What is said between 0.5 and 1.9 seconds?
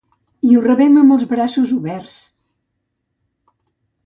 I ho rebem amb els braços